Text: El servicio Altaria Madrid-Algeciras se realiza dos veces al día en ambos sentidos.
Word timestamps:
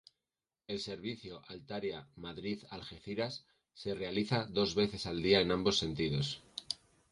El 0.67 0.79
servicio 0.79 1.43
Altaria 1.47 2.07
Madrid-Algeciras 2.15 3.45
se 3.75 3.93
realiza 3.93 4.45
dos 4.47 4.73
veces 4.73 5.05
al 5.05 5.21
día 5.21 5.41
en 5.41 5.51
ambos 5.51 5.77
sentidos. 5.77 6.41